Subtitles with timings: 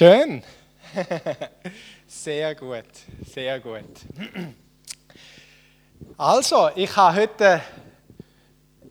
[0.00, 0.42] Schön.
[2.06, 2.86] Sehr gut,
[3.26, 3.84] sehr gut.
[6.16, 7.60] Also, ich habe heute,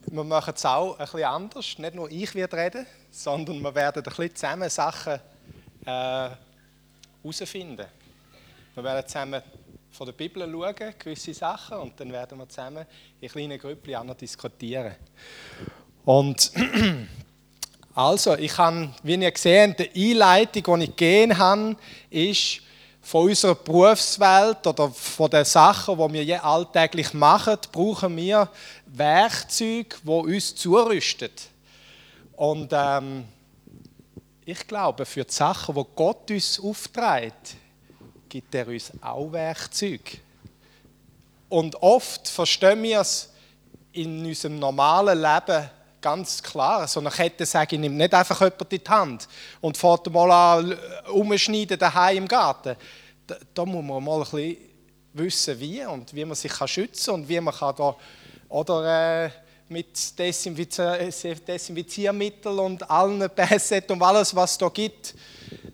[0.06, 1.80] wir machen es auch ein bisschen anders.
[1.80, 5.20] Nicht nur ich werde reden, sondern wir werden ein bisschen zusammen Sachen
[5.84, 7.82] herausfinden.
[7.82, 9.42] Äh, wir werden zusammen
[9.90, 12.86] von der Bibel schauen, gewisse Sachen, und dann werden wir zusammen
[13.20, 13.60] in kleinen
[14.06, 14.94] noch diskutieren.
[16.06, 16.52] Und
[18.00, 21.76] Also, ich habe, wie ihr gesehen habt, die Einleitung, die ich gegeben habe,
[22.10, 22.62] ist
[23.02, 28.48] von unserer Berufswelt oder von den Sachen, die wir alltäglich machen, brauchen wir
[28.86, 31.30] Werkzeuge, die uns zurüsten.
[32.38, 33.26] Und ähm,
[34.46, 37.58] ich glaube, für die Sachen, die Gott uns aufträgt,
[38.30, 40.20] gibt er uns auch Werkzeuge.
[41.50, 43.30] Und oft verstehen wir es
[43.92, 45.70] in unserem normalen Leben
[46.02, 46.88] Ganz klar.
[46.88, 49.28] So eine Kette sage ich, nimmt nicht einfach jemand in die Hand
[49.60, 50.78] und fährt mal an, äh,
[51.10, 52.76] umschneiden daheim im Garten.
[53.28, 54.58] Da, da, muss man mal ein bisschen
[55.14, 57.96] wissen, wie und wie man sich kann schützen kann und wie man kann da,
[58.48, 59.30] oder äh,
[59.68, 65.14] mit Desinfiziermittel und allen Pässen und alles, was es da gibt,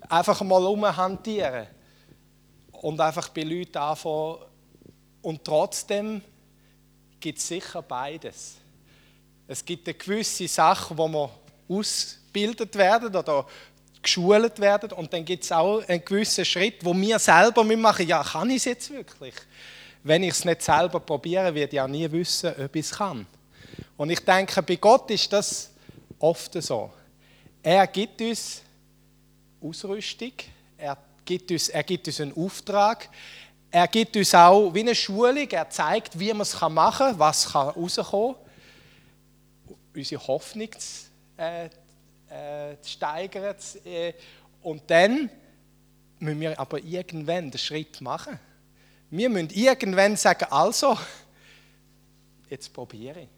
[0.10, 1.68] einfach mal umhantieren
[2.72, 4.40] und einfach bei Leuten anfangen.
[5.22, 6.22] Und trotzdem
[7.20, 8.58] gibt es sicher beides.
[9.48, 11.30] Es gibt eine gewisse Sachen, wo wir
[11.70, 13.46] ausgebildet werden oder
[14.02, 18.10] geschult werden und dann gibt es auch einen gewissen Schritt, wo wir selber machen müssen.
[18.10, 19.34] Ja, kann ich es jetzt wirklich?
[20.04, 23.26] Wenn ich es nicht selber probiere, werde ich auch nie wissen, ob ich es kann.
[23.98, 25.72] Und ich denke, bei Gott ist das
[26.20, 26.92] oft so.
[27.64, 28.62] Er gibt uns
[29.62, 30.34] Ausrüstung,
[30.78, 33.10] er gibt uns, er gibt uns einen Auftrag,
[33.72, 37.56] er gibt uns auch wie eine Schulung, er zeigt, wie man es machen kann, was
[37.56, 38.45] rauskommen kann
[39.96, 43.56] unsere Hoffnung zu, äh, äh, zu steigern.
[43.86, 44.14] Äh,
[44.62, 45.30] und dann
[46.20, 48.40] müssen wir aber irgendwann den Schritt machen.
[49.10, 50.98] Wir müssen irgendwann sagen, also,
[52.50, 53.30] jetzt probiere ich.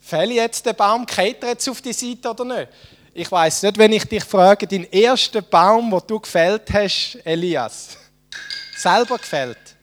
[0.00, 2.68] Fälle jetzt den Baum, er jetzt auf die Seite oder nicht?
[3.12, 7.98] Ich weiß nicht, wenn ich dich frage, den ersten Baum, den du gefällt hast, Elias,
[8.76, 9.76] selber gefällt,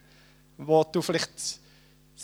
[0.57, 1.56] wo du vielleicht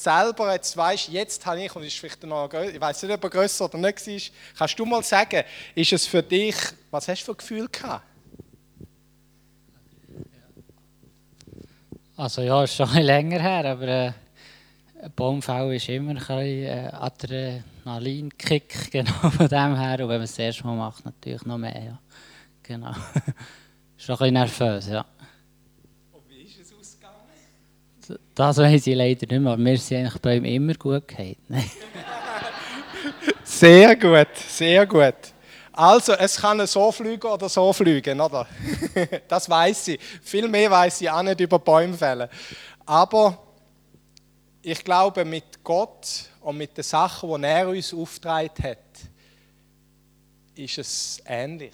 [0.03, 3.29] selber jetzt weißt, jetzt habe ich, und ist vielleicht noch, ich weiß nicht, ob er
[3.29, 4.19] grösser oder nicht war,
[4.57, 5.43] kannst du mal sagen,
[5.75, 6.55] ist es für dich,
[6.91, 8.03] was hast du für ein Gefühl gehabt?
[12.15, 14.11] Also ja, ist schon länger her, aber äh,
[15.01, 19.99] ein Baumfall ist immer ein äh, Adrenalin-Kick, genau von dem her.
[19.99, 21.99] Und wenn man es das erste Mal macht, natürlich noch mehr, ja.
[22.61, 22.91] Genau.
[22.91, 22.95] ist
[24.05, 25.05] schon ein bisschen nervös, ja.
[28.35, 31.55] Das weiß ich leider nicht mehr, aber wir sind eigentlich bei ihm immer gut gehalten.
[33.43, 35.13] sehr gut, sehr gut.
[35.71, 38.47] Also, es kann so fliegen oder so fliegen, oder?
[39.27, 39.99] das weiß ich.
[40.21, 42.29] Viel mehr weiß ich auch nicht über Bäumfälle.
[42.85, 43.37] Aber
[44.61, 48.77] ich glaube, mit Gott und mit den Sachen, die er uns aufgetragen hat,
[50.55, 51.73] ist es ähnlich.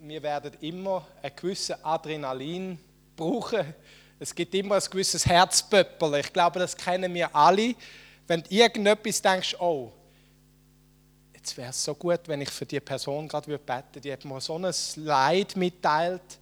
[0.00, 2.78] Wir werden immer einen gewissen Adrenalin
[3.16, 3.74] brauchen,
[4.18, 6.14] es gibt immer ein gewisses Herzpöppel.
[6.16, 7.74] Ich glaube, das kennen wir alle.
[8.26, 9.92] Wenn du irgendetwas denkst, oh,
[11.34, 14.00] jetzt wäre es so gut, wenn ich für die Person gerade beten würde.
[14.00, 16.38] Die hat mir so ein Leid mitteilt.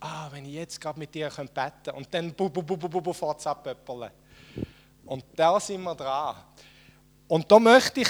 [0.00, 1.92] Ah, wenn ich jetzt gerade mit dir beten könnte.
[1.92, 4.10] Und dann bu, bu, bu, bu, bu, bu, fährt es.
[5.04, 6.36] Und da sind wir dran.
[7.28, 8.08] Und da möchte ich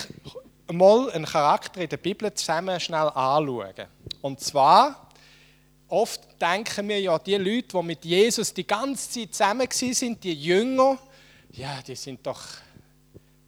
[0.72, 3.86] mal einen Charakter in der Bibel zusammen schnell anschauen.
[4.22, 5.05] Und zwar
[5.88, 10.34] Oft denken wir ja, die Leute, die mit Jesus die ganze Zeit zusammen sind, die
[10.34, 10.98] Jünger,
[11.52, 12.42] ja, die sind doch,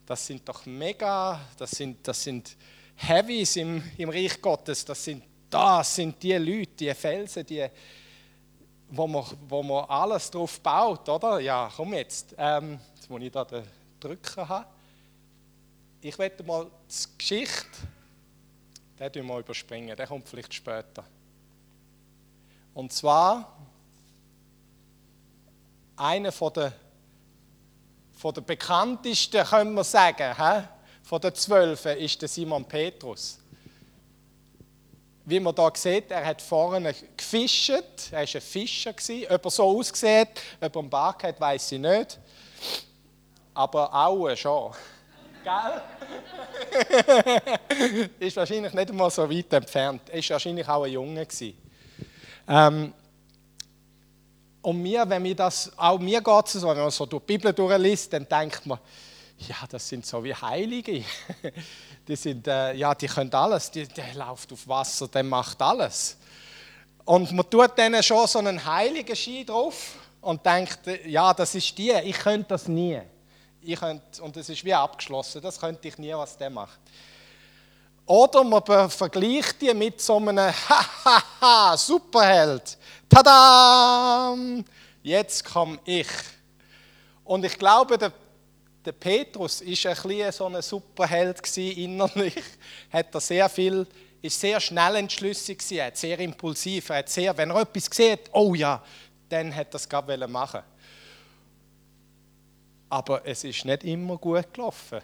[0.05, 2.55] das sind doch mega, das sind, das sind
[2.95, 7.67] Heavies im, im Reich Gottes, das sind, das sind die Leute, die Felsen, die,
[8.89, 11.39] wo man, wo man alles drauf baut, oder?
[11.41, 13.63] Ja, komm jetzt, ähm, jetzt muss ich da den
[13.99, 14.65] Drücker haben.
[16.01, 17.67] Ich werde mal die Geschichte,
[18.97, 21.03] den wir überspringen, der kommt vielleicht später.
[22.79, 23.57] Und zwar
[25.97, 26.71] einer von der,
[28.13, 30.63] von der bekanntesten, können wir sagen, he?
[31.03, 33.37] von den Zwölfen ist der Simon Petrus.
[35.25, 37.69] Wie man hier sieht, er hat vorne gefischt,
[38.11, 38.93] er war ein Fischer.
[39.29, 40.29] Ob er so aussieht,
[40.61, 42.17] ob er einen Bart hat, weiß ich nicht.
[43.55, 44.71] Aber Aue schon.
[45.43, 45.81] Gell?
[48.19, 50.03] ist wahrscheinlich nicht einmal so weit entfernt.
[50.07, 51.25] Er war wahrscheinlich auch ein Junge.
[51.25, 51.68] Gewesen.
[52.49, 52.93] Ähm,
[54.61, 57.37] und mir, wenn mir das, auch mir geht es so, wenn man so durch die
[57.37, 58.79] Bibel durchliest, dann denkt man,
[59.47, 61.03] ja, das sind so wie Heilige.
[62.07, 66.17] Die sind, äh, ja, die können alles, die, der läuft auf Wasser, der macht alles.
[67.05, 71.77] Und man tut dann schon so einen heiligen Schein drauf und denkt, ja, das ist
[71.77, 72.99] die, ich könnte das nie.
[73.61, 76.79] Ich könnte, und es ist wie abgeschlossen, das könnte ich nie, was der macht.
[78.09, 82.75] Oder man vergleicht die mit so einem Hahaha, Superheld.
[83.07, 84.35] Tada!
[85.03, 86.07] Jetzt komme ich.
[87.23, 88.11] Und ich glaube, der,
[88.83, 92.33] der Petrus ist ein bisschen so ein Superheld innerlich.
[92.91, 93.85] Hat er sehr viel,
[94.23, 98.83] ist sehr schnell entschlüssig gewesen, sehr impulsiv, hat sehr, wenn er etwas sieht, oh ja,
[99.29, 99.75] dann hat er
[100.09, 100.61] es machen.
[102.89, 104.99] Aber es ist nicht immer gut gelaufen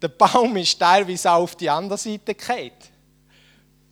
[0.00, 2.90] der Baum ist teilweise auch auf die andere Seite gekehrt.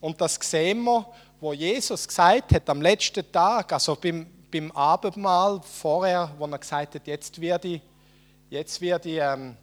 [0.00, 1.06] Und das sehen wir,
[1.40, 6.94] wo Jesus gesagt hat, am letzten Tag, also beim, beim Abendmahl vorher, wo er gesagt
[6.94, 7.80] hat, jetzt werde ich,
[8.50, 9.56] jetzt werde ich, ähm,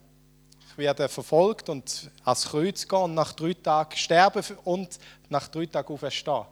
[0.71, 5.00] ich werde verfolgt und ans Kreuz gehen und nach drei Tagen sterben und
[5.30, 6.45] nach drei Tagen auferstehen,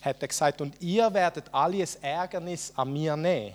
[0.00, 3.54] hat er gesagt, und ihr werdet alles Ärgernis an mir nehmen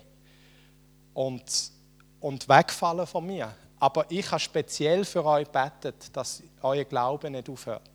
[1.13, 1.71] und,
[2.19, 3.53] und wegfallen von mir.
[3.79, 7.89] Aber ich habe speziell für euch betet, dass euer Glaube nicht aufhört.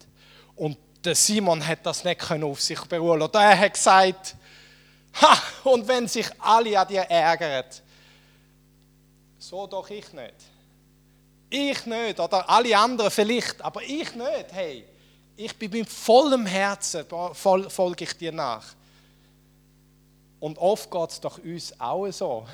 [0.56, 3.34] Und der Simon hat das nicht auf sich beruhen lassen.
[3.34, 4.36] Er hat gesagt,
[5.20, 7.64] ha, und wenn sich alle an dir ärgern,
[9.38, 10.34] so doch ich nicht.
[11.48, 14.52] Ich nicht, oder alle anderen vielleicht, aber ich nicht.
[14.52, 14.84] Hey,
[15.36, 18.64] ich bin mit vollem Herzen, folge ich dir nach.
[20.38, 22.46] Und oft geht es doch uns auch so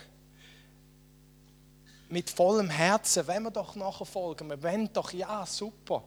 [2.08, 6.02] mit vollem Herzen, wenn wir doch nachher folgen, wir wollen doch, ja, super.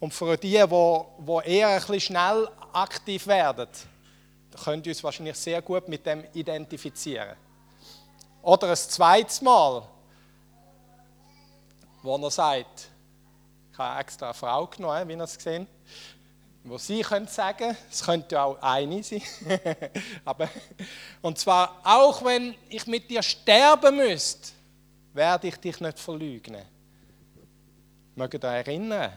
[0.00, 3.68] Und für die, die, eher ein bisschen schnell aktiv werden,
[4.64, 7.36] können uns wahrscheinlich sehr gut mit dem identifizieren.
[8.42, 9.82] Oder ein zweites Mal,
[12.02, 12.88] wo er sagt,
[13.72, 15.66] ich habe extra eine Frau genommen, wie ihr es gesehen
[16.64, 19.22] wo sie können sagen, es könnte auch eine sein,
[20.24, 20.48] aber
[21.20, 24.52] und zwar auch wenn ich mit dir sterben müsste,
[25.14, 26.64] werde ich dich nicht verleugnen.
[28.16, 29.12] Mögt ihr erinnern?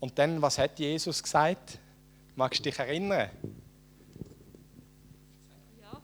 [0.00, 1.78] Und dann, was hat Jesus gesagt?
[2.34, 3.28] Magst du dich erinnern?
[5.80, 6.00] Ja,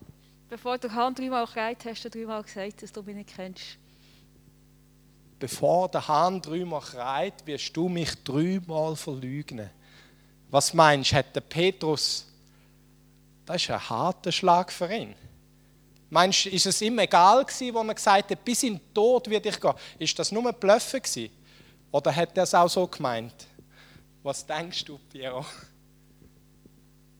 [0.49, 3.79] bevor du Hahn dreimal kreit, hast du dreimal gesagt, dass du mich nicht kennst.
[5.39, 9.71] Bevor der Hahn dreimal kreit, wirst du mich dreimal verleugnen.
[10.51, 12.27] Was meinst du, hat der Petrus,
[13.47, 15.15] das ist ein harter Schlag für ihn.
[16.11, 19.29] Meinst du, ist es ihm egal gewesen, wo er gesagt hat, bis in den Tod
[19.29, 19.75] werde ich gehen?
[19.99, 21.31] Ist das nur ein Bluffen gewesen?
[21.91, 23.47] Oder hat er es auch so gemeint?
[24.23, 25.45] Was denkst du, Piero?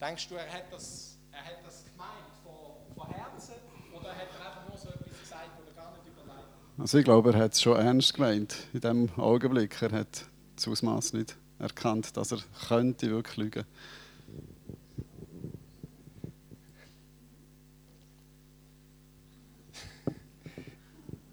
[0.01, 3.55] Denkst du, er hat das, er hat das gemeint von, von Herzen?
[3.95, 6.49] Oder hat er einfach nur so etwas gesagt, wo er gar nicht überlegt
[6.79, 9.83] Also ich glaube, er hat es schon ernst gemeint in dem Augenblick.
[9.83, 10.25] Er hat
[10.57, 12.39] das Ausmaß nicht erkannt, dass er
[12.69, 13.69] könnte wirklich lügen könnte.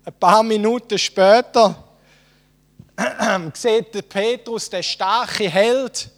[0.07, 1.84] Ein paar Minuten später
[3.54, 6.12] sieht der Petrus, der starke Held,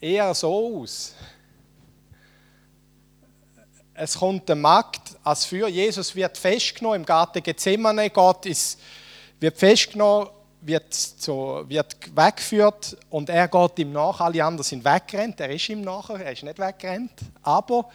[0.00, 1.12] eher so aus.
[3.94, 8.10] Es kommt der Magd als für Jesus wird festgenommen im Garten Gethsemane.
[8.10, 8.78] Gott ist,
[9.40, 10.28] wird festgenommen,
[10.60, 14.20] wird, so, wird weggeführt und er geht ihm nach.
[14.20, 15.40] Alle anderen sind weggerannt.
[15.40, 17.12] Er ist ihm nachher, er ist nicht weggerannt.
[17.42, 17.90] Aber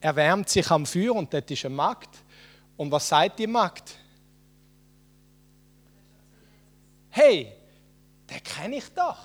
[0.00, 2.10] er wärmt sich am Feuer und dort ist eine Magd.
[2.76, 3.98] Und was sagt die Magd?
[7.10, 7.52] Hey,
[8.28, 9.18] den kenne ich doch.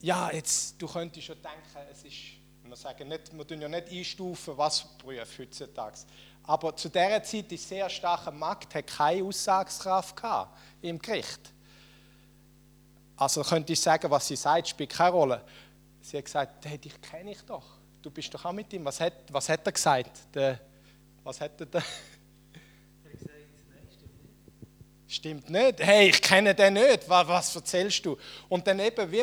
[0.00, 2.14] Ja, jetzt, du könntest schon denken, es ist,
[2.62, 5.98] wir sagen nicht, wir tun ja nicht einstufen, was prüft heutzutage.
[6.44, 11.52] Aber zu dieser Zeit ist sehr starke Magd, hat keine Aussagskraft gehabt im Gericht.
[13.16, 15.44] Also könnte ich sagen, was sie sagt, spielt keine Rolle.
[16.00, 17.64] Sie hat gesagt, hey, dich kenne ich doch.
[18.00, 18.84] Du bist doch auch mit ihm.
[18.84, 20.20] Was hat, was hat er gesagt?
[20.32, 20.60] Der,
[21.28, 21.82] was hat er da?
[25.06, 25.80] Stimmt nicht.
[25.80, 27.06] Hey, ich kenne den nicht.
[27.06, 28.16] Was, was erzählst du?
[28.48, 29.22] Und dann eben, wie,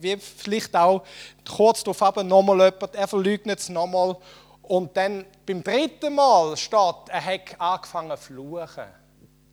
[0.00, 1.04] wie vielleicht auch
[1.48, 4.16] kurz darauf aber nochmal jemand, er verleugnet es nochmal.
[4.62, 8.86] Und dann beim dritten Mal steht, er hat angefangen zu fluchen.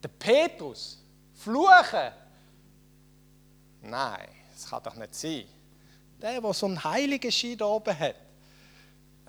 [0.03, 2.11] Der Petrus, fluchen?
[3.81, 5.45] Nein, das kann doch nicht sein.
[6.21, 8.26] Der, der so einen heiligen Schein da oben hat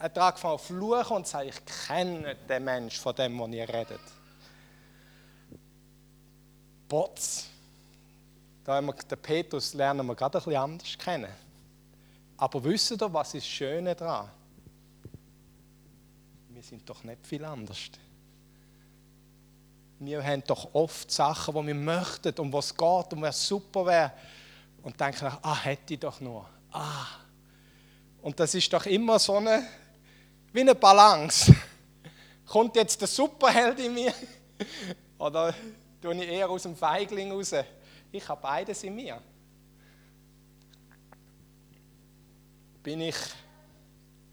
[0.01, 4.01] er angefangen zu fluchen und sagt, ich kenne den Menschen, von dem, was ihr redet.
[6.89, 7.47] Bots.
[8.65, 11.33] Da haben wir den Petrus lernen wir gerade ein bisschen anders kennen.
[12.37, 14.31] Aber wisst ihr, was ist das Schöne daran?
[16.51, 17.79] Wir sind doch nicht viel anders.
[20.01, 24.13] Wir haben doch oft Sachen, die wir möchten und was geht und was super wäre.
[24.83, 26.49] Und denken, ah, hätte ich doch nur.
[26.71, 27.07] Ah.
[28.23, 29.67] Und das ist doch immer so eine,
[30.59, 31.55] wie eine Balance.
[32.47, 34.13] Kommt jetzt der Superheld in mir?
[35.19, 35.55] Oder
[36.03, 37.55] tue ich eher aus dem Feigling raus?
[38.11, 39.23] Ich habe beides in mir.
[42.83, 43.15] Bin ich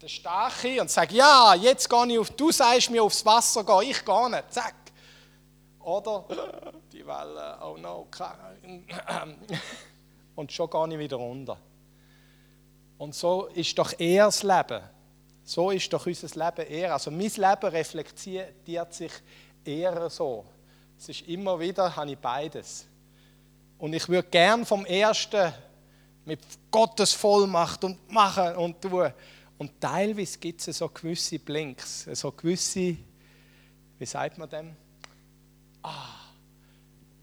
[0.02, 3.90] der Starke und sage, ja, jetzt gehe ich auf, du sagst mir aufs Wasser gehen,
[3.90, 4.74] ich gehe nicht, zack.
[5.78, 6.24] Oder
[6.92, 8.08] die Welle, oh no,
[10.34, 11.56] und schon gehe ich wieder runter.
[12.98, 14.95] Und so ist doch eher das Leben.
[15.46, 16.92] So ist doch unser Leben eher.
[16.92, 19.12] Also mein Leben reflektiert sich
[19.64, 20.44] eher so.
[20.98, 22.84] Es ist immer wieder, habe ich beides.
[23.78, 25.52] Und ich würde gern vom Ersten
[26.24, 29.12] mit Gottes Vollmacht und machen und tun.
[29.56, 32.96] Und teilweise gibt es so gewisse Blinks, so gewisse,
[33.98, 34.74] wie sagt man dem?
[35.80, 36.24] Ah,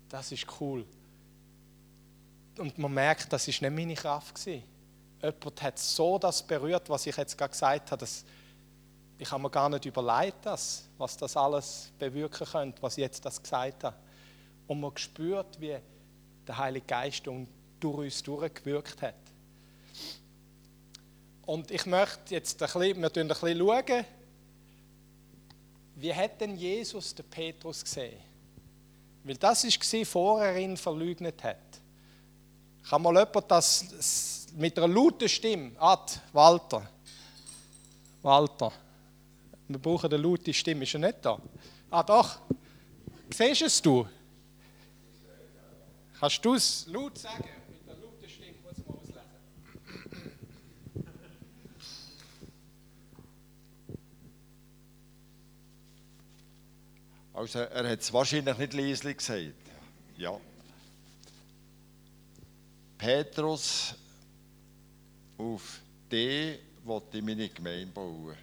[0.08, 0.86] das ist cool.
[2.58, 4.73] Und man merkt, das ist nicht meine Kraft gewesen
[5.24, 8.00] jemand hat so das berührt, was ich jetzt gerade gesagt habe.
[8.00, 8.26] Das,
[9.18, 13.24] ich habe mir gar nicht überlegt, das, was das alles bewirken könnte, was ich jetzt
[13.26, 13.96] das gesagt habe.
[14.68, 15.78] Und man spürt, wie
[16.46, 19.16] der Heilige Geist durch uns durchgewirkt hat.
[21.46, 24.06] Und ich möchte jetzt ein bisschen, wir ein bisschen schauen,
[25.96, 28.20] wie hat denn Jesus den Petrus gesehen?
[29.24, 31.58] Weil das war, vor er ihn verleugnet hat.
[32.90, 35.72] Kann mal jemand das mit einer lauten Stimme.
[35.80, 36.90] Ad, Walter.
[38.22, 38.72] Walter.
[39.68, 40.84] Wir brauchen eine laute Stimme.
[40.84, 41.40] Ist er nicht da?
[41.90, 42.40] Ah, doch.
[43.30, 44.08] Siehst du es?
[46.20, 47.50] Kannst du es laut sagen?
[47.70, 48.58] Mit einer lauten Stimme.
[48.64, 49.22] Muss mal auslesen.
[57.34, 59.56] Also, er hat es wahrscheinlich nicht leise gesagt.
[60.18, 60.40] Ja.
[62.98, 63.96] Petrus
[65.38, 65.80] auf
[66.12, 68.36] die wollte ich meine Gemeinde bauen.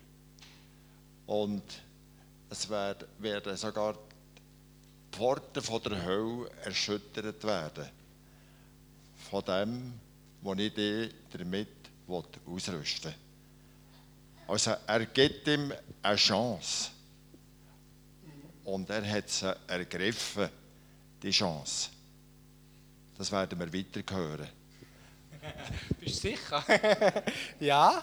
[1.26, 1.62] Und
[2.48, 3.96] es werden sogar
[5.14, 7.86] die Pforten der Hölle erschüttert werden.
[9.30, 9.92] Von dem,
[10.42, 11.68] was ich damit
[12.48, 13.14] ausrüsten will.
[14.48, 16.90] Also er gibt ihm eine Chance.
[18.64, 20.48] Und er hat sie ergriffen,
[21.22, 21.90] die Chance.
[23.16, 24.48] Das werden wir weiter hören.
[26.00, 26.64] Bist du sicher?
[27.60, 28.02] ja.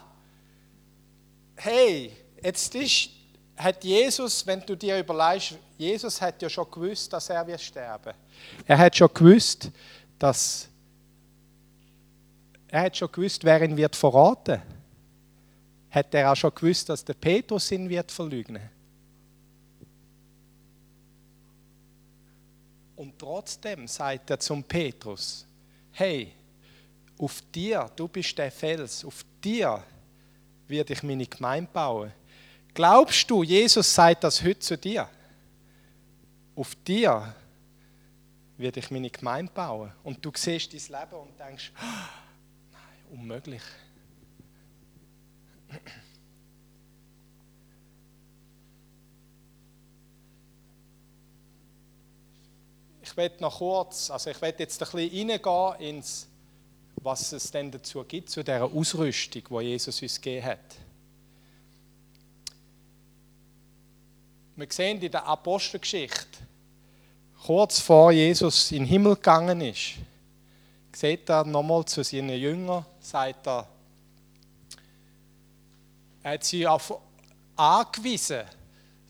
[1.55, 3.09] Hey, jetzt ist,
[3.55, 8.13] hat Jesus, wenn du dir überlegst, Jesus hat ja schon gewusst, dass er wird sterben.
[8.65, 9.71] Er hat schon gewusst,
[10.19, 10.67] dass
[12.67, 14.61] er hat schon gewusst, wer ihn wird verraten.
[15.89, 18.69] Hat er auch schon gewusst, dass der Petrus ihn wird verleugnen.
[22.95, 25.45] Und trotzdem sagt er zum Petrus:
[25.91, 26.33] Hey,
[27.17, 29.83] auf dir, du bist der Fels, auf dir
[30.67, 32.11] werde ich meine Gemeinde bauen.
[32.73, 35.09] Glaubst du, Jesus sagt das heute zu dir?
[36.55, 37.33] Auf dir
[38.57, 39.91] werde ich meine Gemeinde bauen.
[40.03, 41.83] Und du siehst dein Leben und denkst, oh,
[42.71, 43.61] nein, unmöglich.
[53.01, 56.27] Ich werde noch kurz, also ich werde jetzt ein bisschen reingehen ins
[57.07, 60.75] was es denn dazu gibt, zu dieser Ausrüstung, die Jesus uns gegeben hat.
[64.57, 66.39] Wir sehen in der Apostelgeschichte,
[67.45, 69.93] kurz vor Jesus in den Himmel gegangen ist,
[70.91, 73.65] sieht er nochmal zu seinen Jüngern, sagt er,
[76.23, 76.93] er hat sie auf
[77.55, 78.43] angewiesen,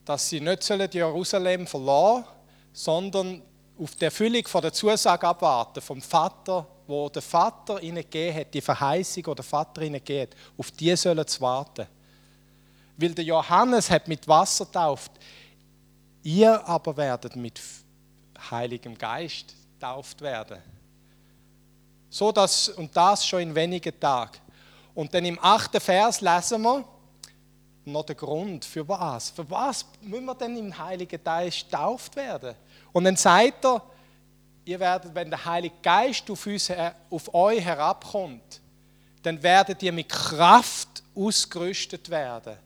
[0.06, 2.26] dass sie nicht Jerusalem verlassen sollen,
[2.74, 3.42] sondern
[3.80, 8.62] auf die Erfüllung der Zusage abwarten vom Vater wo der Vater ihnen gegeben hat, die
[8.62, 11.88] Verheißung, die der Vater ihnen gegeben hat, auf die sollen sie warten.
[12.98, 15.12] Weil der Johannes hat mit Wasser getauft.
[16.24, 17.60] Ihr aber werdet mit
[18.50, 20.58] Heiligem Geist getauft werden.
[22.10, 24.40] So dass, und das schon in wenigen Tagen.
[24.96, 26.84] Und dann im achten Vers lesen wir
[27.86, 29.30] noch den Grund, für was.
[29.30, 32.56] Für was müssen wir denn im Heiligen Geist getauft werden?
[32.92, 33.82] Und dann sagt er,
[34.68, 36.72] ihr werdet, wenn der Heilige Geist auf, uns,
[37.10, 38.62] auf euch herabkommt,
[39.24, 42.58] dann werdet ihr mit Kraft ausgerüstet werden.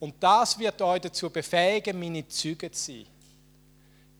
[0.00, 3.06] Und das wird euch dazu befähigen, meine Züge zu sein.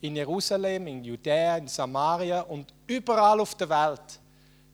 [0.00, 4.20] In Jerusalem, in Judäa, in Samaria und überall auf der Welt.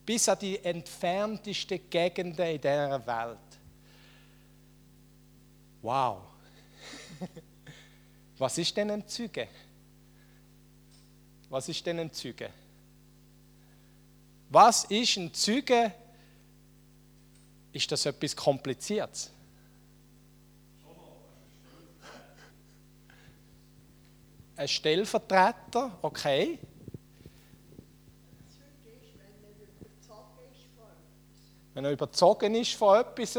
[0.05, 3.37] Bis an die entferntesten Gegenden in dieser Welt.
[5.81, 6.28] Wow.
[8.39, 9.49] Was ist denn ein Züge?
[11.49, 12.49] Was ist denn ein Züge?
[14.49, 15.93] Was ist ein Zeuge?
[17.73, 19.31] Ist das etwas Kompliziertes?
[24.55, 26.59] Ein Stellvertreter, okay.
[31.73, 33.37] Wenn er überzogen ist von etwas.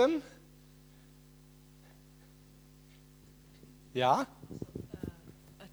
[3.92, 4.26] Ja?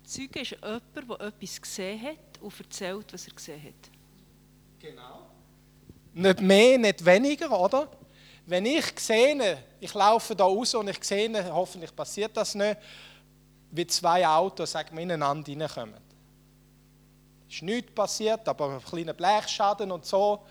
[0.08, 3.92] Zeuge ist jemand, der etwas gesehen hat und erzählt, was er gesehen hat.
[4.80, 5.28] Genau.
[6.14, 7.92] Nicht mehr, nicht weniger, oder?
[8.46, 12.78] Wenn ich sehe, ich laufe da raus und ich sehe, hoffentlich passiert das nicht,
[13.72, 16.02] wie zwei Autos sagen wir, ineinander reinkommen.
[17.50, 20.42] Es ist nichts passiert, aber ein kleiner Blechschaden und so.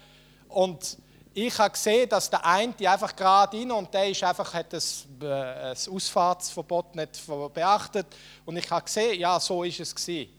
[0.48, 0.98] Und
[1.38, 5.04] ich habe gesehen, dass der eine einfach gerade rein und der ist einfach, hat das,
[5.20, 7.20] äh, das Ausfahrtsverbot nicht
[7.52, 8.06] beachtet.
[8.46, 10.32] Und ich habe gesehen, ja, so ist es gewesen.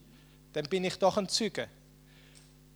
[0.52, 1.70] Dann bin ich doch ein Zeuge.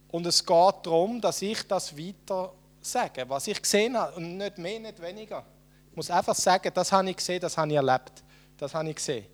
[0.10, 4.16] Und es geht darum, dass ich das weiter sage, was ich gesehen habe.
[4.16, 5.44] Und nicht mehr, nicht weniger.
[5.90, 8.24] Ich muss einfach sagen, das habe ich gesehen, das habe ich erlebt.
[8.56, 9.26] Das habe ich gesehen.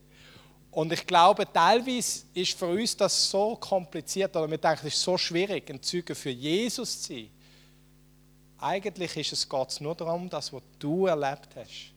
[0.72, 5.02] Und ich glaube, teilweise ist für uns das so kompliziert, oder wir denken, es ist
[5.02, 7.32] so schwierig, ein Zeuge für Jesus zu sein.
[8.60, 11.94] Eigentlich ist es, es nur darum, das, was du erlebt hast,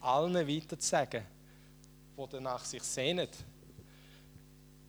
[0.00, 1.24] allen weiterzusagen,
[2.16, 3.28] die danach sich sehnen.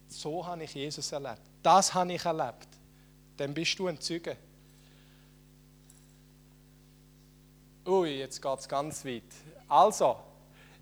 [0.08, 1.42] So habe ich Jesus erlebt.
[1.62, 2.68] Das habe ich erlebt.
[3.36, 4.38] Dann bist du ein Zeuge.
[7.86, 9.24] Ui, jetzt geht es ganz weit.
[9.68, 10.18] Also,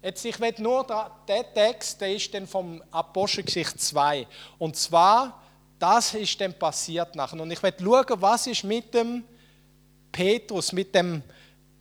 [0.03, 0.83] Jetzt, ich will nur,
[1.27, 4.25] der Text, der ist dann vom Apostelgeschichte 2.
[4.57, 5.39] Und zwar,
[5.77, 7.39] das ist dann passiert nachher.
[7.39, 9.23] Und ich will schauen, was ist mit dem
[10.11, 11.23] Petrus, mit dem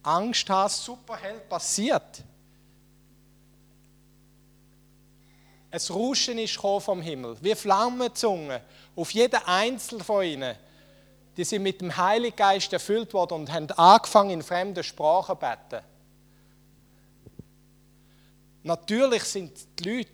[0.03, 2.23] Angsthas Superheld passiert.
[5.73, 8.61] Ein Rauschen ist vom Himmel, wie Flammenzungen,
[8.97, 10.57] auf jeden Einzelnen von ihnen.
[11.37, 15.47] Die sind mit dem Heiligen Geist erfüllt worden und haben angefangen, in fremden Sprachen zu
[15.47, 15.85] beten.
[18.63, 20.11] Natürlich sind die Leute,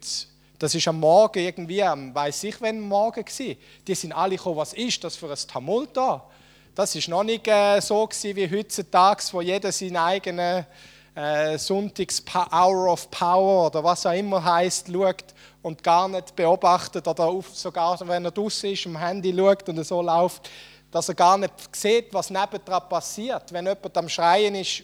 [0.59, 4.73] das ist am Morgen irgendwie, weiß ich wenn Morgen war, die sind alle gekommen, was
[4.75, 6.29] ist das für ein Tumult da?
[6.77, 10.67] Das ist noch nicht äh, so gewesen wie heutzutage, wo jeder seinen eigenen
[11.15, 15.25] äh, Sonntags Hour of Power oder was auch immer heißt, schaut
[15.63, 19.83] und gar nicht beobachtet oder auf, sogar wenn er draußen ist, am Handy schaut und
[19.87, 20.51] so läuft,
[20.91, 23.51] dass er gar nicht sieht, was nebendran passiert.
[23.55, 24.83] Wenn jemand am Schreien ist,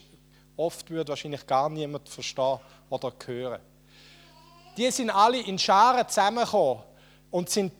[0.57, 3.61] oft würde wahrscheinlich gar niemand verstehen, oder hören.
[4.79, 6.85] Die sind alle in Scharen zusammengekommen
[7.31, 7.75] und sind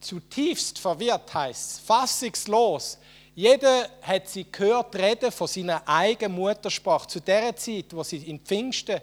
[0.00, 2.98] zutiefst verwirrt, heißt es, fassungslos.
[3.38, 7.06] Jeder hat sie gehört reden von seiner eigenen Muttersprache.
[7.06, 9.00] Zu der Zeit, wo sie in Pfingsten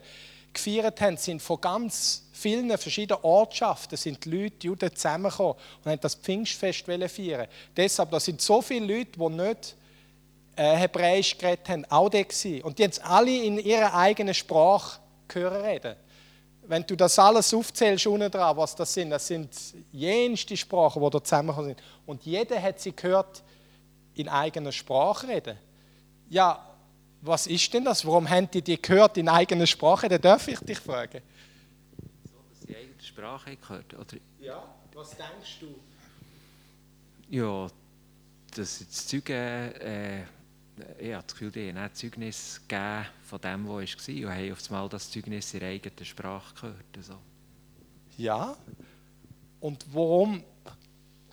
[0.51, 5.89] gefeiert haben, sind von ganz vielen verschiedenen Ortschaften sind die Leute, die Juden zusammengekommen und
[5.89, 7.47] haben das Pfingstfest feiern.
[7.77, 9.75] Deshalb, da sind so viele Leute, die nicht
[10.57, 12.61] äh, Hebräisch geredet haben, auch da gewesen.
[12.63, 14.99] Und die haben alle in ihrer eigenen Sprache
[15.31, 15.95] hören reden.
[16.63, 19.49] Wenn du das alles aufzählst, unten dran, was das sind, das sind
[19.93, 21.83] jenste Sprachen, die da zusammengekommen sind.
[22.05, 23.41] Und jeder hat sie gehört
[24.15, 25.57] in eigener Sprache reden.
[26.29, 26.75] Ja,
[27.21, 28.05] was ist denn das?
[28.05, 30.07] Warum haben die die gehört in eigener Sprache?
[30.09, 31.21] Da darf ich dich fragen.
[32.23, 34.17] So, dass sie eigene Sprache gehört, oder?
[34.39, 35.75] Ja, was denkst du?
[37.29, 37.67] Ja,
[38.55, 40.23] dass das Zeugen äh,
[40.99, 44.71] ich habe das Gefühl, die haben Zeugnis gegeben von dem, was war und haben auf
[44.71, 46.97] einmal das Zeugnis in ihrer eigenen Sprache gehört.
[46.97, 47.13] Also.
[48.17, 48.55] Ja.
[49.59, 50.43] Und warum,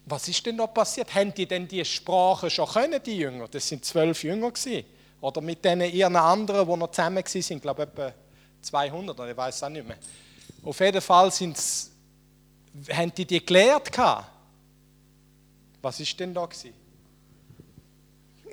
[0.05, 1.15] was ist denn da passiert?
[1.15, 3.49] Haben die denn die Sprache schon können, die Jünger?
[3.49, 4.85] Das sind zwölf Jünger gewesen.
[5.21, 8.13] Oder mit denen ihren anderen, die noch zusammen waren, sind, glaube ich, etwa
[8.63, 9.99] 200, oder ich weiß es auch nicht mehr.
[10.65, 11.91] Auf jeden Fall sind's,
[12.91, 13.91] haben die die gelehrt.
[15.81, 16.75] Was ist denn da gewesen?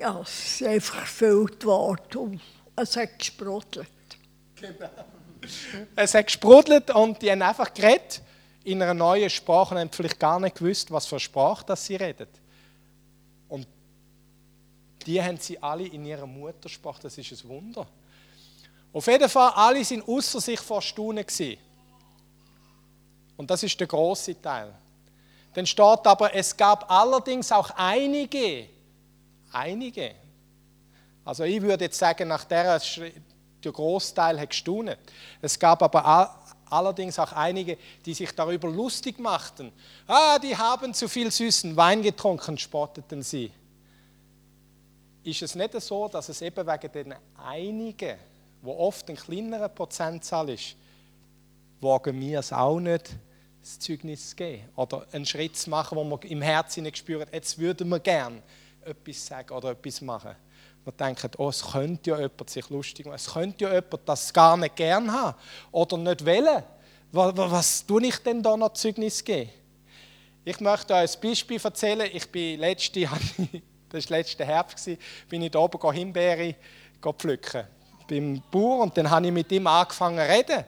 [0.00, 2.40] ja, es ist einfach gefüllt worden und
[2.74, 3.86] es hat gesprudelt.
[4.58, 4.88] Genau.
[5.94, 8.22] Es hat gesprudelt und die haben einfach geredet
[8.64, 11.96] in einer neuen Sprache und haben vielleicht gar nicht gewusst, was für Sprache das sie
[11.96, 12.28] reden.
[13.48, 13.66] Und
[15.06, 17.86] die haben sie alle in ihrer Muttersprache, das ist ein Wunder.
[18.92, 21.58] Auf jeden Fall, alle sind außer sich vor Staunen gewesen.
[23.36, 24.74] Und das ist der große Teil.
[25.54, 28.68] Dann steht aber, es gab allerdings auch einige,
[29.52, 30.14] Einige.
[31.24, 32.80] Also ich würde jetzt sagen, nach der,
[33.62, 34.98] der Großteil hat gestaunet.
[35.42, 36.39] Es gab aber
[36.70, 39.72] allerdings auch einige, die sich darüber lustig machten.
[40.06, 43.50] Ah, die haben zu viel süßen Wein getrunken, spotteten sie.
[45.22, 48.16] Ist es nicht so, dass es eben wegen den einigen,
[48.62, 50.76] wo oft ein kleinerer Prozentzahl ist,
[51.80, 53.10] wagen wir es auch nicht,
[53.60, 57.58] das Zeugnis zu geben oder einen Schritt zu machen, wo man im Herzen spürt, jetzt
[57.58, 58.42] würden wir gern
[58.84, 60.34] etwas sagen oder etwas machen.
[60.84, 64.32] Wir denken, oh, es könnte ja jemand sich lustig machen, es könnte ja jemand das
[64.32, 65.36] gar nicht gern haben
[65.70, 66.62] oder nicht wollen.
[67.12, 69.50] Was, was tue ich denn da noch Zeugnis geben?
[70.44, 72.08] Ich möchte euch ein Beispiel erzählen.
[72.12, 73.00] Ich bin letzte,
[73.90, 74.88] das war letzte Herbst,
[75.28, 76.54] bin ich da oben Himbeere
[77.18, 77.66] pflücken
[78.10, 80.64] beim Bauer und dann habe ich mit ihm angefangen zu reden.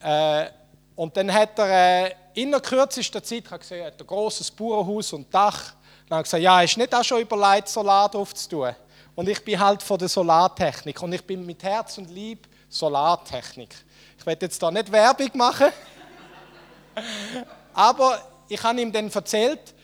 [0.00, 0.50] Äh,
[0.96, 5.12] und dann hat er äh, in der kürzesten Zeit gesehen, er hat ein großes Bauernhaus
[5.12, 5.74] und Dach.
[6.08, 8.74] Dann habe ich gesagt, ja, ist nicht auch schon überlegt, Solar drauf zu tun?
[9.14, 13.74] Und ich bin halt von der Solartechnik und ich bin mit Herz und Lieb Solartechnik.
[14.18, 15.68] Ich werde jetzt da nicht Werbung machen,
[17.74, 19.74] aber ich habe ihm dann erzählt,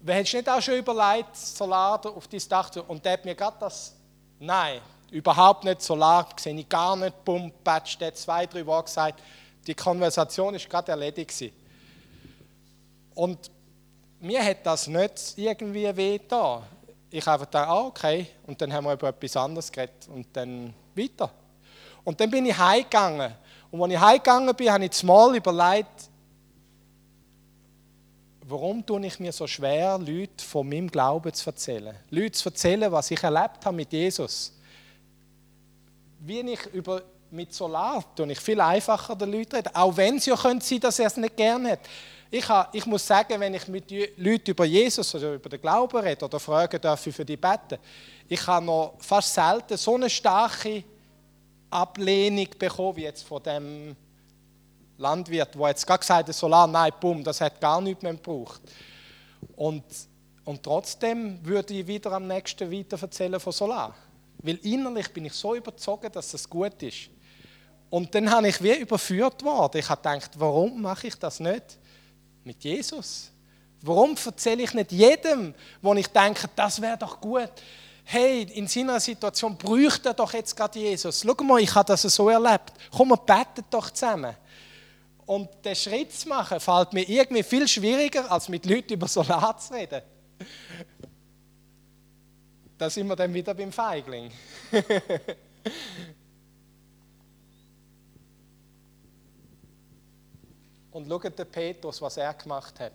[0.00, 2.82] wer hättest nicht auch schon überlegt, Solar auf dein Dach zu?
[2.82, 3.94] Und der hat mir gerade das,
[4.38, 8.86] nein, überhaupt nicht Solar, sehe ich gar nicht, bumm, patsch, der hat zwei, drei Worte
[8.86, 9.22] gesagt.
[9.66, 11.54] Die Konversation ist gerade erledigt gewesen.
[13.14, 13.50] Und
[14.20, 16.62] mir hat das nicht irgendwie weh da.
[17.10, 20.72] Ich einfach gedacht, ah, okay, und dann haben wir über etwas anderes geredet und dann
[20.94, 21.30] weiter.
[22.04, 23.32] Und dann bin ich heimgegangen.
[23.70, 26.08] Und als ich heimgegangen bin, habe ich zumal überlegt,
[28.46, 31.96] warum tue ich mir so schwer, Leute von meinem Glauben zu erzählen?
[32.10, 34.54] Leute zu erzählen, was ich erlebt habe mit Jesus
[36.20, 40.26] wie ich über, mit Solar tue ich viel einfacher den Leuten reden, auch wenn es
[40.26, 41.80] ja könnte dass er es nicht gerne hat.
[42.32, 45.96] Ich, habe, ich muss sagen, wenn ich mit Leuten über Jesus oder über den Glauben
[45.98, 47.78] rede oder fragen darf ich für die beten,
[48.28, 50.84] ich habe noch fast selten so eine starke
[51.70, 53.96] Ablehnung bekommen wie jetzt von dem
[54.96, 58.60] Landwirt, der jetzt gerade gesagt hat, Solar, nein, bumm, das hat gar nichts mehr gebraucht.
[59.56, 59.82] Und,
[60.44, 63.94] und trotzdem würde ich wieder am nächsten weiter erzählen von Solar.
[64.38, 67.10] Weil innerlich bin ich so überzeugt, dass das gut ist.
[67.88, 69.78] Und dann habe ich wie überführt worden.
[69.78, 71.79] Ich habe gedacht, warum mache ich das nicht
[72.50, 73.30] mit Jesus?
[73.82, 77.50] Warum erzähle ich nicht jedem, wo ich denke, das wäre doch gut?
[78.04, 81.24] Hey, in seiner Situation bräuchte er doch jetzt gerade Jesus.
[81.24, 82.72] Schau mal, ich habe das so erlebt.
[82.90, 84.34] Komm, wir beten doch zusammen.
[85.26, 89.56] Und den Schritt zu machen, fällt mir irgendwie viel schwieriger, als mit Leuten über Solar
[89.56, 90.02] zu reden
[92.80, 94.30] da sind wir dann wieder beim Feigling.
[100.92, 102.92] Und schaut den Petrus, was er gemacht hat.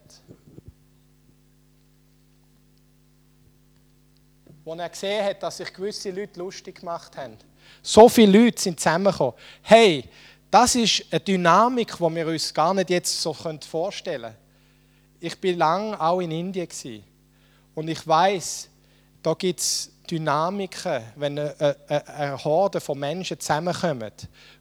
[4.65, 7.37] Als er gesehen hat, dass sich gewisse Leute lustig gemacht haben.
[7.81, 9.35] So viele Leute sind zusammengekommen.
[9.61, 10.09] Hey,
[10.49, 14.35] das ist eine Dynamik, die wir uns gar nicht jetzt so vorstellen können.
[15.19, 17.03] Ich bin lange auch in Indien
[17.73, 18.69] und ich weiß,
[19.21, 24.11] da gibt es Dynamiken, wenn eine, eine, eine, Horde von Menschen zusammenkommen,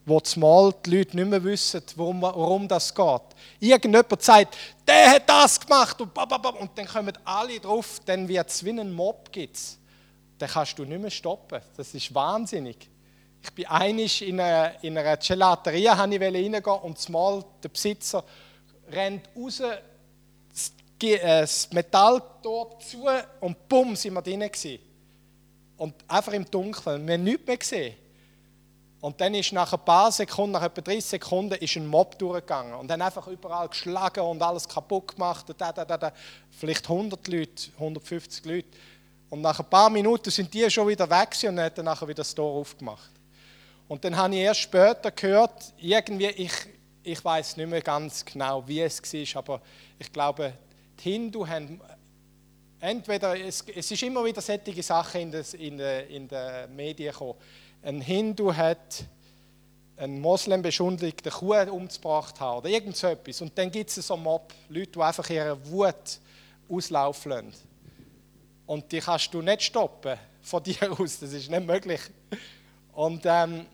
[0.04, 3.22] wo zumal die Leute nicht mehr wissen, worum, worum das geht.
[3.60, 8.64] Irgendjemand sagt, der hat das gemacht und, und dann kommen alle drauf, dann wird es
[8.64, 9.30] wie ein Mob.
[9.32, 9.78] Gibt's.
[10.40, 11.60] Den kannst du nicht mehr stoppen.
[11.76, 12.90] Das ist wahnsinnig.
[13.42, 18.24] Ich bin einig in einer, in einer Gelateria, reingehen und zumal der Besitzer
[18.90, 23.04] rennt raus, äh, das Metall dort zu
[23.40, 24.93] und bumm, sind wir drinnen gewesen.
[25.84, 27.94] Und einfach im Dunkeln, wir haben nichts mehr gesehen.
[29.02, 32.72] Und dann ist nach ein paar Sekunden, nach etwa 30 Sekunden, ist ein Mob durchgegangen
[32.72, 35.44] und dann einfach überall geschlagen und alles kaputt gemacht.
[35.58, 36.12] Da, da, da, da.
[36.50, 38.68] Vielleicht 100 Leute, 150 Leute.
[39.28, 42.08] Und nach ein paar Minuten sind die schon wieder weg und dann hat er nachher
[42.08, 43.10] wieder das Tor aufgemacht.
[43.86, 46.54] Und dann habe ich erst später gehört, irgendwie, ich,
[47.02, 49.60] ich weiß nicht mehr ganz genau, wie es war, aber
[49.98, 50.54] ich glaube,
[51.00, 51.78] die Hindu haben
[52.84, 57.12] entweder, es, es ist immer wieder solche Sachen in, des, in, de, in den Medien
[57.12, 57.34] gekommen.
[57.82, 59.04] Ein Hindu hat
[59.96, 63.40] einen Moslem beschuldigt, eine Kuh umgebracht haben oder irgend so etwas.
[63.40, 66.18] Und dann gibt es so Mob, Leute, die einfach ihre Wut
[66.68, 67.54] auslaufen lassen.
[68.66, 72.00] Und die kannst du nicht stoppen von dir aus, das ist nicht möglich.
[72.92, 73.66] Und ähm,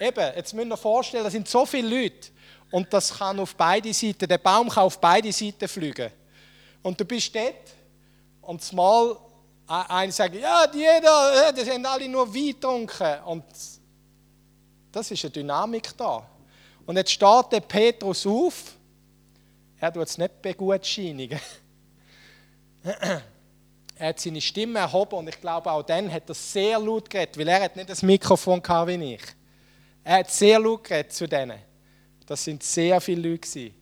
[0.00, 2.28] eben, jetzt müssen wir vorstellen, da sind so viele Leute
[2.70, 6.10] und das kann auf beide Seiten, der Baum kann auf beide Seiten fliegen.
[6.82, 7.81] Und du bist dort
[8.42, 9.16] und zumal
[9.66, 13.22] einer sagt, ja, jeder, äh, die sind alle nur Wein getrunken.
[13.24, 13.44] Und
[14.90, 16.28] das ist eine Dynamik da.
[16.84, 18.76] Und jetzt steht der Petrus auf,
[19.80, 21.40] er tut es nicht begutscheinigen.
[22.82, 27.38] er hat seine Stimme erhoben und ich glaube, auch dann hat er sehr laut geredet,
[27.38, 29.22] weil er hat nicht das Mikrofon gehabt wie ich.
[30.04, 31.58] Er hat sehr laut geredet zu denen.
[32.26, 33.72] Das sind sehr viele Leute.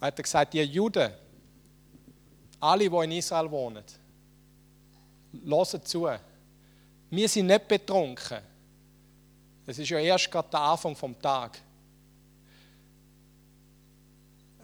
[0.00, 1.10] Er hat gesagt, ihr Juden,
[2.66, 3.84] alle, die in Israel wohnen,
[5.44, 6.08] hören zu.
[7.10, 8.38] Wir sind nicht betrunken.
[9.66, 11.58] Es ist ja erst gerade der Anfang vom Tag.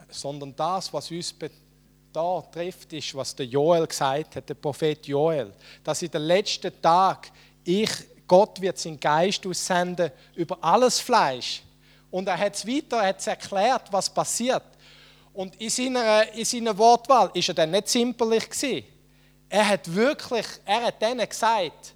[0.08, 1.34] Sondern das, was uns
[2.12, 6.80] da trifft, ist, was der Joel gesagt hat, der Prophet Joel, dass in den letzten
[6.82, 7.32] Tag
[7.64, 7.90] ich,
[8.26, 11.62] Gott wird seinen Geist aussenden über alles Fleisch.
[12.10, 14.62] Und er hat es weiter, er hat erklärt, was passiert.
[15.32, 18.84] Und in seiner, in seiner Wortwahl ist er dann nicht zimperlich.
[19.48, 21.94] Er hat wirklich, er hat denen gesagt,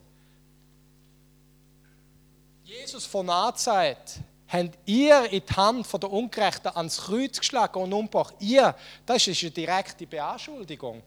[2.64, 4.18] Jesus von Nazareth,
[4.48, 8.34] habt ihr in die Hand von der Ungerechten ans Kreuz geschlagen und umgebracht.
[8.40, 11.02] Ihr, das ist eine direkte Beanschuldigung.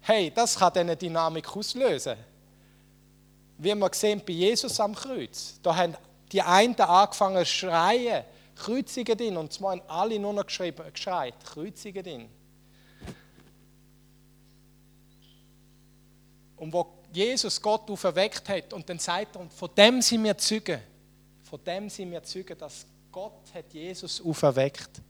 [0.00, 2.16] Hey, das kann diese Dynamik auslösen.
[3.56, 5.58] Wie wir sehen bei Jesus am Kreuz.
[5.62, 5.96] Da haben
[6.30, 8.24] die einen angefangen zu schreien,
[8.56, 9.36] kreuzigen ihn.
[9.36, 12.28] Und zwar haben alle nur noch geschrieben, geschreit, kreuzigen ihn.
[16.56, 20.36] Und wo Jesus Gott auferweckt hat und dann sagt er, und von dem sind wir
[20.38, 20.80] Zeugen
[21.54, 25.00] von dem sind wir Zeugen, dass Gott hat Jesus auferweckt.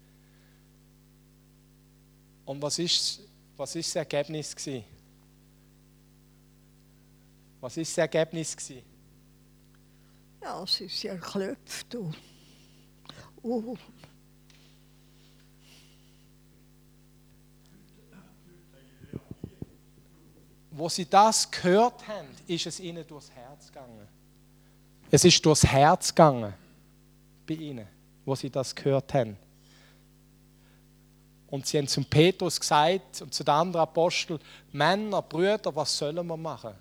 [2.45, 3.21] Und was ist,
[3.57, 4.85] was ist das Ergebnis gewesen?
[7.59, 8.83] Was ist das Ergebnis gewesen?
[10.39, 11.95] Ja, es ist ja geklopft.
[11.95, 12.15] Und,
[13.45, 13.79] und
[20.71, 24.07] Wo sie das gehört haben, ist es ihnen durchs Herz gegangen.
[25.09, 26.53] Es ist durchs Herz gegangen
[27.47, 27.87] bei ihnen,
[28.25, 29.37] wo sie das gehört haben.
[31.47, 34.39] Und sie haben zum Petrus gesagt und zu den anderen Aposteln,
[34.73, 36.73] Männer, Brüder, was sollen wir machen?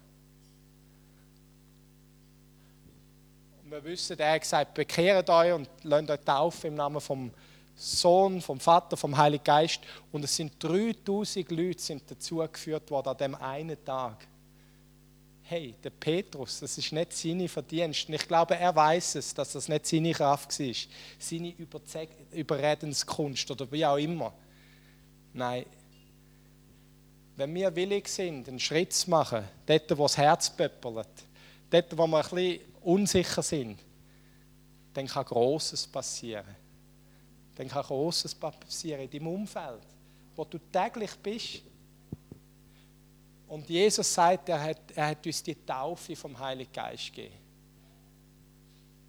[3.63, 7.33] Und wir wissen, er hat gesagt, bekehrt euch und lasst euch taufen im Namen vom
[7.75, 9.81] Sohn, vom Vater, vom Heiligen Geist.
[10.13, 14.29] Und es sind 3000 Leute sind dazugeführt worden an dem einen Tag
[15.47, 18.09] hey, der Petrus, das ist nicht seine Verdienst.
[18.09, 20.75] Und ich glaube, er weiß es, dass das nicht seine Kraft war,
[21.19, 21.55] seine
[22.33, 24.33] Überredenskunst oder wie auch immer.
[25.35, 25.67] Nein.
[27.37, 31.09] Wenn wir willig sind, einen Schritt zu machen, dort, wo das Herz pöppelt,
[31.75, 33.79] dort, wo wir ein bisschen unsicher sind,
[34.93, 36.57] dann kann Großes passieren.
[37.57, 39.83] Dann kann Großes passieren in deinem Umfeld,
[40.35, 41.63] wo du täglich bist.
[43.49, 47.35] Und Jesus sagt, er hat, er hat uns die Taufe vom Heiligen Geist gegeben.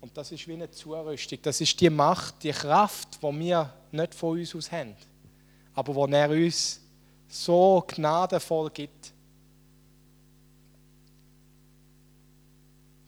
[0.02, 1.40] Und das ist wie eine Zurüstung.
[1.42, 4.96] Das ist die Macht, die Kraft, die wir nicht von uns aus haben.
[5.74, 6.80] Aber wo er uns
[7.28, 9.15] so gnadenvoll gibt.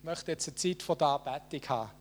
[0.07, 1.96] Möchte jetzt eine Zeit der Anbetung haben.